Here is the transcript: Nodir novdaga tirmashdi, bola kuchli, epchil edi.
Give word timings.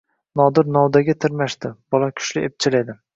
Nodir 0.39 0.69
novdaga 0.77 1.13
tirmashdi, 1.25 1.71
bola 1.95 2.09
kuchli, 2.21 2.43
epchil 2.49 2.79
edi. 2.81 2.97